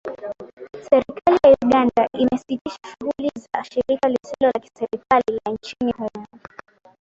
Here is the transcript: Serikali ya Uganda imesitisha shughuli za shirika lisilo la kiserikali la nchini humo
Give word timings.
Serikali 0.87 1.37
ya 1.45 1.55
Uganda 1.61 2.07
imesitisha 2.17 2.77
shughuli 2.87 3.31
za 3.35 3.63
shirika 3.63 4.09
lisilo 4.09 4.51
la 4.53 4.59
kiserikali 4.59 5.39
la 5.45 5.53
nchini 5.53 5.91
humo 5.91 6.25